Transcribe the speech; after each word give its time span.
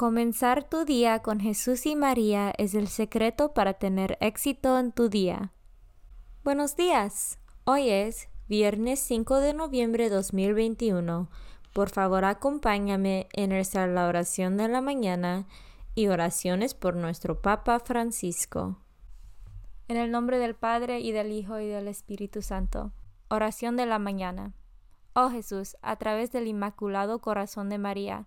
Comenzar 0.00 0.64
tu 0.64 0.86
día 0.86 1.18
con 1.18 1.40
Jesús 1.40 1.84
y 1.84 1.94
María 1.94 2.54
es 2.56 2.72
el 2.72 2.88
secreto 2.88 3.52
para 3.52 3.74
tener 3.74 4.16
éxito 4.22 4.78
en 4.78 4.92
tu 4.92 5.10
día. 5.10 5.52
Buenos 6.42 6.74
días. 6.74 7.38
Hoy 7.64 7.90
es 7.90 8.30
viernes 8.48 9.00
5 9.00 9.40
de 9.40 9.52
noviembre 9.52 10.04
de 10.04 10.16
2021. 10.16 11.28
Por 11.74 11.90
favor, 11.90 12.24
acompáñame 12.24 13.28
en 13.34 13.50
la 13.94 14.06
oración 14.06 14.56
de 14.56 14.68
la 14.68 14.80
mañana 14.80 15.46
y 15.94 16.06
oraciones 16.06 16.72
por 16.72 16.96
nuestro 16.96 17.42
Papa 17.42 17.78
Francisco. 17.78 18.78
En 19.86 19.98
el 19.98 20.10
nombre 20.10 20.38
del 20.38 20.54
Padre 20.54 21.00
y 21.00 21.12
del 21.12 21.30
Hijo 21.30 21.60
y 21.60 21.66
del 21.66 21.88
Espíritu 21.88 22.40
Santo. 22.40 22.94
Oración 23.28 23.76
de 23.76 23.84
la 23.84 23.98
mañana. 23.98 24.54
Oh 25.12 25.28
Jesús, 25.28 25.76
a 25.82 25.96
través 25.96 26.32
del 26.32 26.46
Inmaculado 26.46 27.18
Corazón 27.18 27.68
de 27.68 27.76
María, 27.76 28.26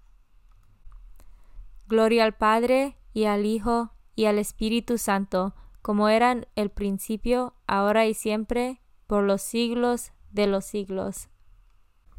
Gloria 1.91 2.23
al 2.23 2.31
Padre, 2.31 2.95
y 3.11 3.25
al 3.25 3.45
Hijo, 3.45 3.91
y 4.15 4.23
al 4.23 4.39
Espíritu 4.39 4.97
Santo, 4.97 5.55
como 5.81 6.07
eran 6.07 6.47
el 6.55 6.69
principio, 6.69 7.53
ahora 7.67 8.05
y 8.05 8.13
siempre, 8.13 8.79
por 9.07 9.25
los 9.25 9.41
siglos 9.41 10.13
de 10.31 10.47
los 10.47 10.63
siglos. 10.63 11.27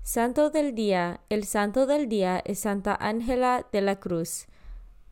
Santo 0.03 0.51
del 0.51 0.75
Día. 0.75 1.23
El 1.31 1.45
Santo 1.45 1.87
del 1.87 2.11
Día 2.11 2.43
es 2.45 2.59
Santa 2.59 2.95
Ángela 3.01 3.67
de 3.73 3.81
la 3.81 3.99
Cruz. 3.99 4.47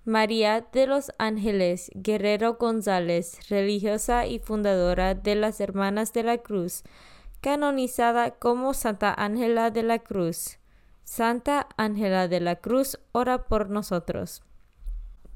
María 0.05 0.61
de 0.71 0.87
los 0.87 1.11
Ángeles 1.17 1.91
Guerrero 1.95 2.59
González, 2.61 3.49
religiosa 3.49 4.27
y 4.27 4.41
fundadora 4.41 5.15
de 5.15 5.37
las 5.37 5.59
Hermanas 5.63 6.13
de 6.13 6.23
la 6.23 6.37
Cruz, 6.37 6.83
canonizada 7.41 8.33
como 8.33 8.75
Santa 8.75 9.15
Ángela 9.15 9.71
de 9.71 9.85
la 9.85 10.01
Cruz. 10.01 10.59
Santa 11.05 11.67
Ángela 11.79 12.29
de 12.29 12.41
la 12.41 12.57
Cruz, 12.57 13.01
ora 13.13 13.45
por 13.47 13.71
nosotros. 13.71 14.43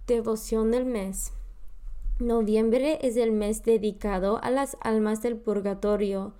Devoción 0.07 0.71
del 0.71 0.85
mes. 0.85 1.33
Noviembre 2.19 2.99
es 3.01 3.17
el 3.17 3.33
mes 3.33 3.63
dedicado 3.63 4.39
a 4.43 4.51
las 4.51 4.77
almas 4.83 5.23
del 5.23 5.39
purgatorio. 5.39 6.35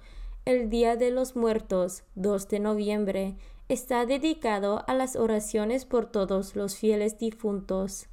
El 0.45 0.69
Día 0.69 0.97
de 0.97 1.11
los 1.11 1.35
Muertos, 1.35 2.03
2 2.15 2.47
de 2.49 2.61
noviembre, 2.61 3.37
está 3.71 4.05
dedicado 4.05 4.85
a 4.87 4.93
las 4.93 5.17
oraciones 5.17 5.87
por 5.87 6.05
todos 6.05 6.57
los 6.57 6.77
fieles 6.77 7.19
difuntos. 7.19 8.09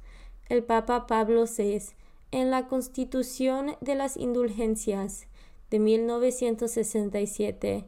El 0.48 0.64
Papa 0.64 1.06
Pablo 1.06 1.44
VI, 1.44 1.82
en 2.30 2.50
la 2.50 2.66
Constitución 2.66 3.76
de 3.82 3.94
las 3.94 4.16
Indulgencias 4.16 5.26
de 5.68 5.80
1967, 5.80 7.84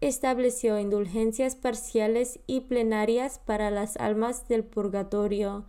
estableció 0.00 0.78
indulgencias 0.78 1.56
parciales 1.56 2.38
y 2.46 2.60
plenarias 2.60 3.40
para 3.40 3.72
las 3.72 3.96
almas 3.96 4.46
del 4.46 4.62
purgatorio 4.62 5.64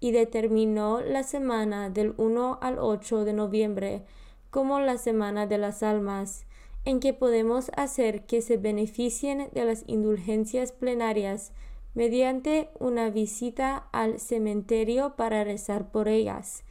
y 0.00 0.12
determinó 0.12 1.00
la 1.00 1.22
semana 1.22 1.90
del 1.90 2.14
1 2.16 2.58
al 2.60 2.78
8 2.78 3.24
de 3.24 3.32
noviembre 3.34 4.02
como 4.50 4.80
la 4.80 4.98
Semana 4.98 5.46
de 5.46 5.58
las 5.58 5.82
Almas, 5.82 6.44
en 6.84 6.98
que 6.98 7.12
podemos 7.12 7.70
hacer 7.76 8.24
que 8.24 8.42
se 8.42 8.56
beneficien 8.56 9.48
de 9.52 9.64
las 9.64 9.84
indulgencias 9.86 10.72
plenarias 10.72 11.52
mediante 11.94 12.70
una 12.78 13.10
visita 13.10 13.88
al 13.92 14.18
cementerio 14.18 15.14
para 15.16 15.44
rezar 15.44 15.90
por 15.90 16.08
ellas, 16.08 16.64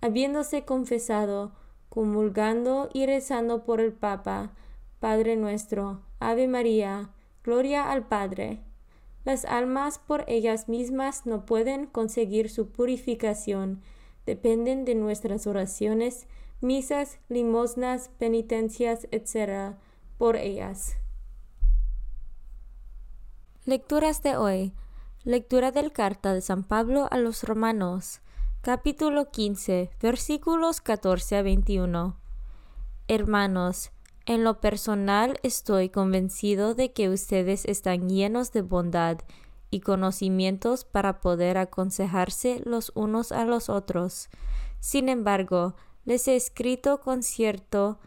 habiéndose 0.00 0.64
confesado, 0.64 1.52
comulgando 1.88 2.88
y 2.92 3.06
rezando 3.06 3.64
por 3.64 3.80
el 3.80 3.92
Papa, 3.92 4.52
Padre 4.98 5.36
nuestro, 5.36 6.00
Ave 6.20 6.48
María, 6.48 7.10
Gloria 7.44 7.90
al 7.90 8.06
Padre, 8.06 8.60
las 9.24 9.44
almas 9.44 9.98
por 9.98 10.24
ellas 10.26 10.68
mismas 10.68 11.26
no 11.26 11.46
pueden 11.46 11.86
conseguir 11.86 12.50
su 12.50 12.68
purificación, 12.68 13.82
dependen 14.26 14.84
de 14.84 14.94
nuestras 14.94 15.46
oraciones, 15.46 16.26
misas, 16.60 17.18
limosnas, 17.28 18.10
penitencias, 18.18 19.06
etc. 19.10 19.76
por 20.18 20.36
ellas. 20.36 20.96
Lecturas 23.64 24.22
de 24.22 24.36
hoy. 24.36 24.72
Lectura 25.24 25.70
del 25.70 25.92
carta 25.92 26.34
de 26.34 26.40
San 26.40 26.64
Pablo 26.64 27.06
a 27.12 27.16
los 27.16 27.44
Romanos, 27.44 28.22
capítulo 28.60 29.30
15, 29.30 29.90
versículos 30.00 30.80
14 30.80 31.36
a 31.36 31.42
21. 31.42 32.16
Hermanos, 33.06 33.92
en 34.26 34.44
lo 34.44 34.60
personal 34.60 35.38
estoy 35.42 35.88
convencido 35.88 36.74
de 36.74 36.92
que 36.92 37.08
ustedes 37.08 37.64
están 37.64 38.08
llenos 38.08 38.52
de 38.52 38.62
bondad 38.62 39.18
y 39.70 39.80
conocimientos 39.80 40.84
para 40.84 41.20
poder 41.20 41.58
aconsejarse 41.58 42.60
los 42.64 42.92
unos 42.94 43.32
a 43.32 43.44
los 43.44 43.68
otros. 43.68 44.28
Sin 44.80 45.08
embargo, 45.08 45.74
les 46.04 46.28
he 46.28 46.36
escrito 46.36 47.00
con 47.00 47.22
cierto 47.22 47.98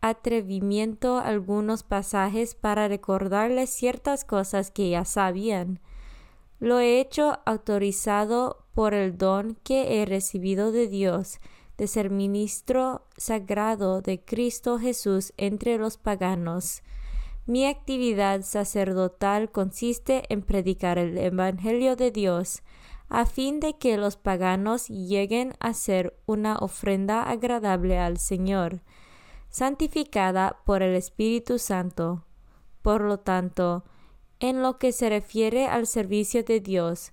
atrevimiento 0.00 1.18
algunos 1.18 1.82
pasajes 1.82 2.54
para 2.54 2.88
recordarles 2.88 3.70
ciertas 3.70 4.24
cosas 4.24 4.70
que 4.70 4.90
ya 4.90 5.04
sabían. 5.04 5.80
Lo 6.60 6.78
he 6.78 7.00
hecho 7.00 7.40
autorizado 7.46 8.64
por 8.74 8.94
el 8.94 9.18
don 9.18 9.56
que 9.64 10.00
he 10.00 10.06
recibido 10.06 10.72
de 10.72 10.88
Dios, 10.88 11.40
de 11.78 11.86
ser 11.86 12.10
ministro 12.10 13.06
sagrado 13.16 14.02
de 14.02 14.20
Cristo 14.20 14.78
Jesús 14.78 15.32
entre 15.36 15.78
los 15.78 15.96
paganos. 15.96 16.82
Mi 17.46 17.64
actividad 17.66 18.42
sacerdotal 18.42 19.50
consiste 19.50 20.24
en 20.28 20.42
predicar 20.42 20.98
el 20.98 21.16
Evangelio 21.16 21.96
de 21.96 22.10
Dios, 22.10 22.62
a 23.08 23.24
fin 23.24 23.58
de 23.60 23.78
que 23.78 23.96
los 23.96 24.16
paganos 24.16 24.88
lleguen 24.88 25.54
a 25.60 25.72
ser 25.72 26.18
una 26.26 26.58
ofrenda 26.58 27.22
agradable 27.22 27.98
al 27.98 28.18
Señor, 28.18 28.82
santificada 29.48 30.58
por 30.66 30.82
el 30.82 30.94
Espíritu 30.94 31.58
Santo. 31.58 32.24
por 32.82 33.02
lo 33.02 33.18
tanto, 33.18 33.84
en 34.40 34.62
lo 34.62 34.78
que 34.78 34.92
se 34.92 35.08
refiere 35.10 35.66
al 35.66 35.86
servicio 35.86 36.42
de 36.42 36.60
Dios, 36.60 37.12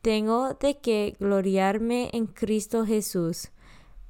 tengo 0.00 0.54
de 0.54 0.78
que 0.78 1.16
gloriarme 1.18 2.08
en 2.12 2.26
Cristo 2.26 2.86
Jesús, 2.86 3.50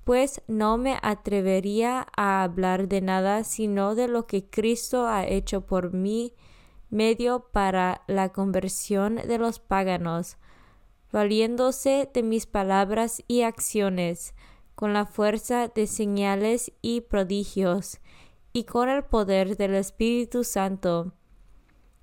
pues 0.06 0.40
no 0.46 0.78
me 0.78 1.00
atrevería 1.02 2.06
a 2.16 2.44
hablar 2.44 2.86
de 2.86 3.00
nada 3.00 3.42
sino 3.42 3.96
de 3.96 4.06
lo 4.06 4.28
que 4.28 4.48
Cristo 4.48 5.08
ha 5.08 5.26
hecho 5.26 5.62
por 5.62 5.92
mí 5.92 6.32
medio 6.90 7.48
para 7.50 8.02
la 8.06 8.28
conversión 8.28 9.16
de 9.16 9.36
los 9.38 9.58
paganos, 9.58 10.36
valiéndose 11.10 12.08
de 12.14 12.22
mis 12.22 12.46
palabras 12.46 13.24
y 13.26 13.42
acciones, 13.42 14.36
con 14.76 14.92
la 14.92 15.06
fuerza 15.06 15.66
de 15.66 15.88
señales 15.88 16.70
y 16.82 17.00
prodigios, 17.00 17.98
y 18.52 18.62
con 18.62 18.88
el 18.88 19.02
poder 19.02 19.56
del 19.56 19.74
Espíritu 19.74 20.44
Santo. 20.44 21.14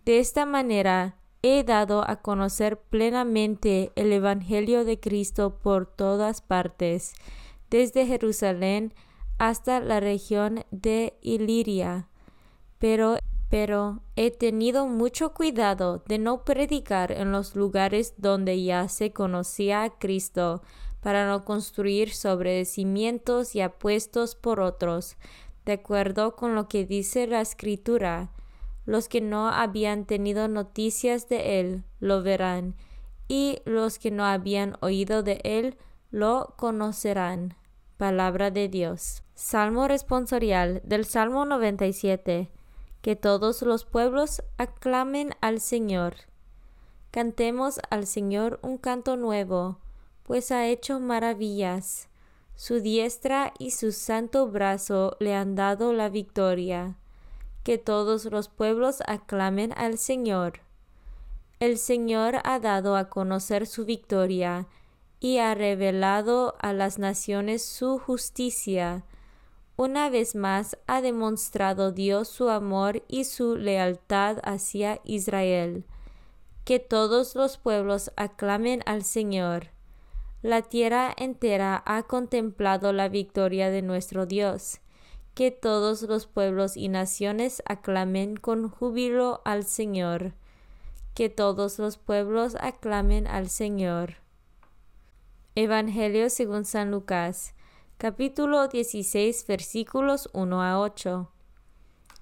De 0.03 0.19
esta 0.19 0.45
manera 0.45 1.15
he 1.41 1.63
dado 1.63 2.03
a 2.05 2.17
conocer 2.17 2.81
plenamente 2.81 3.93
el 3.95 4.11
Evangelio 4.11 4.83
de 4.83 4.99
Cristo 4.99 5.57
por 5.59 5.85
todas 5.85 6.41
partes, 6.41 7.13
desde 7.73 8.05
Jerusalén 8.05 8.93
hasta 9.39 9.79
la 9.79 9.99
región 9.99 10.63
de 10.69 11.17
Iliria. 11.21 12.07
Pero 12.77 13.17
pero 13.49 14.01
he 14.15 14.29
tenido 14.29 14.87
mucho 14.87 15.33
cuidado 15.33 16.03
de 16.07 16.19
no 16.19 16.43
predicar 16.43 17.11
en 17.11 17.31
los 17.31 17.55
lugares 17.55 18.13
donde 18.17 18.63
ya 18.63 18.87
se 18.89 19.11
conocía 19.11 19.83
a 19.83 19.89
Cristo, 19.97 20.61
para 21.01 21.27
no 21.27 21.45
construir 21.45 22.13
sobre 22.13 22.65
cimientos 22.65 23.53
ya 23.53 23.69
puestos 23.69 24.35
por 24.35 24.59
otros, 24.59 25.17
de 25.65 25.73
acuerdo 25.73 26.35
con 26.35 26.55
lo 26.55 26.67
que 26.67 26.85
dice 26.85 27.27
la 27.27 27.41
Escritura. 27.41 28.31
Los 28.85 29.07
que 29.07 29.21
no 29.21 29.49
habían 29.49 30.05
tenido 30.05 30.47
noticias 30.47 31.27
de 31.27 31.59
él 31.59 31.83
lo 31.99 32.23
verán, 32.23 32.75
y 33.27 33.59
los 33.65 33.99
que 33.99 34.09
no 34.11 34.25
habían 34.25 34.77
oído 34.81 35.21
de 35.21 35.41
él 35.43 35.77
lo 36.09 36.53
conocerán. 36.57 37.55
Palabra 37.97 38.51
de 38.51 38.69
Dios. 38.69 39.23
Salmo 39.35 39.87
responsorial 39.87 40.81
del 40.83 41.05
Salmo 41.05 41.45
97 41.45 42.49
que 43.03 43.17
todos 43.17 43.61
los 43.63 43.83
pueblos 43.83 44.41
aclamen 44.57 45.35
al 45.41 45.59
Señor. 45.59 46.15
Cantemos 47.11 47.81
al 47.89 48.07
Señor 48.07 48.59
un 48.63 48.77
canto 48.77 49.17
nuevo, 49.17 49.77
pues 50.23 50.51
ha 50.51 50.67
hecho 50.67 51.01
maravillas. 51.01 52.07
Su 52.55 52.79
diestra 52.79 53.53
y 53.59 53.71
su 53.71 53.91
santo 53.91 54.47
brazo 54.47 55.17
le 55.19 55.35
han 55.35 55.53
dado 55.53 55.91
la 55.91 56.07
victoria. 56.07 56.97
Que 57.63 57.77
todos 57.77 58.23
los 58.25 58.47
pueblos 58.47 59.03
aclamen 59.05 59.73
al 59.75 59.97
Señor. 59.97 60.61
El 61.59 61.77
Señor 61.77 62.37
ha 62.45 62.59
dado 62.59 62.95
a 62.95 63.09
conocer 63.09 63.67
su 63.67 63.83
victoria 63.83 64.67
y 65.23 65.39
ha 65.39 65.55
revelado 65.55 66.53
a 66.59 66.71
las 66.71 66.99
naciones 66.99 67.63
su 67.63 67.97
justicia 67.97 69.03
una 69.75 70.11
vez 70.11 70.35
más 70.35 70.77
ha 70.85 71.01
demostrado 71.01 71.91
Dios 71.91 72.27
su 72.27 72.49
amor 72.49 73.03
y 73.07 73.23
su 73.23 73.55
lealtad 73.55 74.37
hacia 74.43 74.99
Israel. 75.03 75.83
Que 76.63 76.79
todos 76.79 77.33
los 77.33 77.57
pueblos 77.57 78.11
aclamen 78.15 78.83
al 78.85 79.03
Señor. 79.03 79.69
La 80.43 80.61
tierra 80.61 81.11
entera 81.17 81.81
ha 81.87 82.03
contemplado 82.03 82.93
la 82.93 83.09
victoria 83.09 83.71
de 83.71 83.81
nuestro 83.81 84.27
Dios. 84.27 84.79
Que 85.33 85.49
todos 85.49 86.03
los 86.03 86.27
pueblos 86.27 86.77
y 86.77 86.87
naciones 86.87 87.63
aclamen 87.65 88.37
con 88.37 88.69
júbilo 88.69 89.41
al 89.43 89.65
Señor. 89.65 90.33
Que 91.15 91.29
todos 91.29 91.79
los 91.79 91.97
pueblos 91.97 92.55
aclamen 92.59 93.25
al 93.25 93.49
Señor. 93.49 94.22
Evangelio 95.55 96.31
según 96.31 96.65
San 96.65 96.89
Lucas 96.89 97.53
capítulo 97.99 98.67
16 98.67 99.45
versículos 99.45 100.27
1 100.33 100.63
a 100.63 100.79
8. 100.79 101.29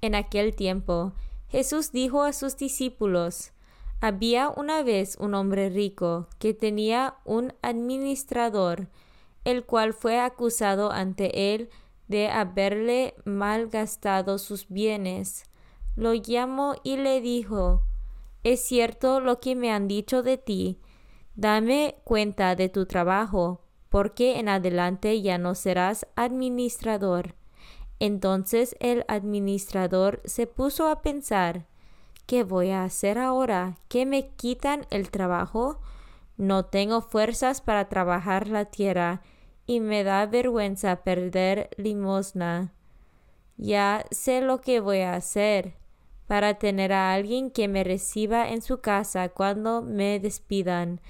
En 0.01 0.16
aquel 0.16 0.54
tiempo 0.54 1.13
Jesús 1.48 1.94
dijo 1.94 2.24
a 2.24 2.33
sus 2.33 2.57
discípulos, 2.57 3.54
había 4.01 4.50
una 4.50 4.83
vez 4.83 5.16
un 5.18 5.33
hombre 5.33 5.69
rico 5.69 6.28
que 6.39 6.54
tenía 6.54 7.16
un 7.24 7.54
administrador, 7.62 8.89
el 9.45 9.63
cual 9.66 9.94
fue 9.94 10.19
acusado 10.19 10.92
ante 10.92 11.56
él 11.56 11.69
de 12.10 12.27
haberle 12.27 13.16
malgastado 13.24 14.39
sus 14.39 14.68
bienes. 14.68 15.45
Lo 15.95 16.13
llamó 16.13 16.75
y 16.84 16.98
le 16.98 17.22
dijo, 17.22 17.84
Es 18.44 18.60
cierto 18.60 19.22
lo 19.22 19.39
que 19.39 19.56
me 19.56 19.72
han 19.72 19.88
dicho 19.88 20.22
de 20.22 20.38
ti, 20.38 20.81
dame 21.36 21.95
cuenta 22.04 22.56
de 22.56 22.69
tu 22.69 22.86
trabajo 22.86 23.62
porque 23.89 24.39
en 24.39 24.48
adelante 24.48 25.22
ya 25.22 25.38
no 25.38 25.54
serás 25.54 26.07
administrador. 26.16 27.36
Entonces 28.00 28.75
el 28.80 29.04
administrador 29.10 30.22
se 30.24 30.48
puso 30.48 30.88
a 30.88 31.01
pensar, 31.01 31.68
¿qué 32.25 32.44
voy 32.44 32.72
a 32.72 32.83
hacer 32.83 33.18
ahora? 33.18 33.78
¿Que 33.89 34.06
me 34.06 34.30
quitan 34.30 34.88
el 34.89 35.12
trabajo? 35.12 35.81
No 36.38 36.66
tengo 36.66 37.01
fuerzas 37.01 37.62
para 37.62 37.89
trabajar 37.89 38.48
la 38.48 38.66
tierra 38.66 39.22
y 39.68 39.81
me 39.81 40.04
da 40.04 40.25
vergüenza 40.25 41.04
perder 41.04 41.69
limosna. 41.77 42.74
Ya 43.57 44.06
sé 44.10 44.42
lo 44.42 44.62
que 44.62 44.80
voy 44.80 45.01
a 45.01 45.16
hacer 45.16 45.75
para 46.27 46.56
tener 46.56 46.94
a 46.94 47.13
alguien 47.13 47.51
que 47.51 47.68
me 47.68 47.84
reciba 47.84 48.50
en 48.50 48.62
su 48.62 48.80
casa 48.80 49.30
cuando 49.30 49.81
me 49.81 50.19
despidan 50.19 51.01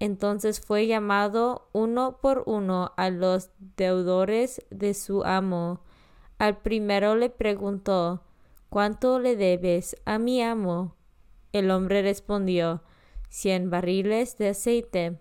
entonces 0.00 0.60
fue 0.60 0.86
llamado 0.86 1.68
uno 1.72 2.18
por 2.20 2.44
uno 2.46 2.92
a 2.96 3.10
los 3.10 3.50
deudores 3.76 4.62
de 4.70 4.94
su 4.94 5.24
amo. 5.24 5.80
Al 6.38 6.58
primero 6.58 7.16
le 7.16 7.30
preguntó, 7.30 8.22
¿Cuánto 8.68 9.18
le 9.18 9.34
debes 9.34 9.96
a 10.04 10.18
mi 10.18 10.42
amo? 10.42 10.94
El 11.52 11.70
hombre 11.70 12.02
respondió, 12.02 12.82
cien 13.28 13.70
barriles 13.70 14.36
de 14.36 14.50
aceite. 14.50 15.18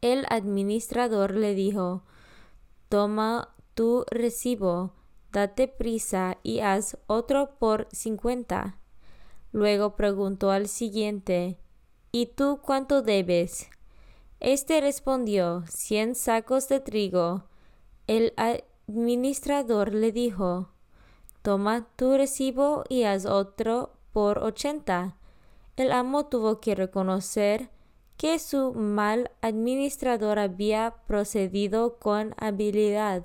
El 0.00 0.24
administrador 0.30 1.34
le 1.34 1.54
dijo, 1.54 2.04
Toma 2.88 3.54
tu 3.74 4.04
recibo, 4.10 4.94
date 5.30 5.68
prisa 5.68 6.38
y 6.42 6.60
haz 6.60 6.96
otro 7.06 7.58
por 7.58 7.86
cincuenta. 7.92 8.78
Luego 9.52 9.94
preguntó 9.94 10.50
al 10.50 10.66
siguiente, 10.66 11.58
¿Y 12.14 12.26
tú 12.26 12.60
cuánto 12.60 13.00
debes? 13.00 13.70
Este 14.38 14.82
respondió, 14.82 15.64
cien 15.66 16.14
sacos 16.14 16.68
de 16.68 16.78
trigo. 16.78 17.44
El 18.06 18.34
administrador 18.36 19.94
le 19.94 20.12
dijo, 20.12 20.68
Toma 21.40 21.88
tu 21.96 22.14
recibo 22.18 22.84
y 22.90 23.04
haz 23.04 23.24
otro 23.24 23.94
por 24.12 24.40
ochenta. 24.40 25.16
El 25.76 25.90
amo 25.90 26.26
tuvo 26.26 26.60
que 26.60 26.74
reconocer 26.74 27.70
que 28.18 28.38
su 28.38 28.74
mal 28.74 29.30
administrador 29.40 30.38
había 30.38 30.94
procedido 31.06 31.96
con 31.98 32.34
habilidad, 32.36 33.24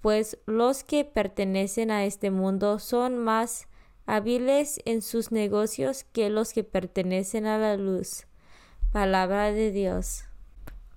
pues 0.00 0.38
los 0.46 0.82
que 0.82 1.04
pertenecen 1.04 1.92
a 1.92 2.04
este 2.04 2.32
mundo 2.32 2.80
son 2.80 3.16
más 3.16 3.68
hábiles 4.06 4.80
en 4.84 5.02
sus 5.02 5.32
negocios 5.32 6.04
que 6.12 6.30
los 6.30 6.52
que 6.52 6.64
pertenecen 6.64 7.46
a 7.46 7.58
la 7.58 7.76
luz. 7.76 8.26
Palabra 8.92 9.52
de 9.52 9.70
Dios. 9.70 10.24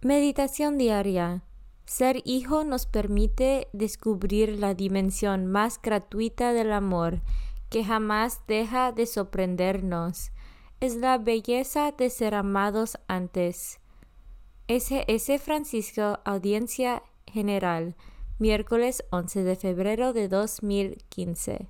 Meditación 0.01 0.77
diaria. 0.77 1.43
Ser 1.85 2.21
hijo 2.25 2.63
nos 2.63 2.85
permite 2.87 3.67
descubrir 3.71 4.59
la 4.59 4.73
dimensión 4.73 5.45
más 5.45 5.79
gratuita 5.81 6.51
del 6.51 6.73
amor, 6.73 7.21
que 7.69 7.83
jamás 7.83 8.41
deja 8.47 8.91
de 8.91 9.05
sorprendernos. 9.05 10.31
Es 10.79 10.95
la 10.95 11.17
belleza 11.17 11.91
de 11.91 12.09
ser 12.09 12.35
amados 12.35 12.97
antes. 13.07 13.79
S.S. 14.67 15.39
Francisco, 15.39 16.19
Audiencia 16.25 17.03
General, 17.27 17.95
miércoles 18.39 19.03
11 19.11 19.43
de 19.43 19.55
febrero 19.55 20.11
de 20.11 20.27
2015. 20.27 21.69